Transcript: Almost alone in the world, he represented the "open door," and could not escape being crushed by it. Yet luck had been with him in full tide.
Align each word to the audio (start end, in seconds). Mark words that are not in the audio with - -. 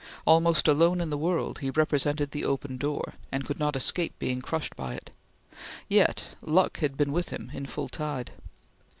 Almost 0.25 0.67
alone 0.67 0.99
in 0.99 1.11
the 1.11 1.15
world, 1.17 1.59
he 1.59 1.69
represented 1.69 2.31
the 2.31 2.43
"open 2.43 2.77
door," 2.77 3.13
and 3.31 3.45
could 3.45 3.59
not 3.59 3.75
escape 3.75 4.17
being 4.17 4.41
crushed 4.41 4.75
by 4.75 4.95
it. 4.95 5.11
Yet 5.87 6.33
luck 6.41 6.79
had 6.79 6.97
been 6.97 7.11
with 7.11 7.29
him 7.29 7.51
in 7.53 7.67
full 7.67 7.87
tide. 7.87 8.31